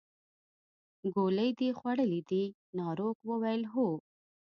[1.15, 2.43] ګولۍ دې خوړلې دي
[2.77, 3.87] ناروغ وویل هو.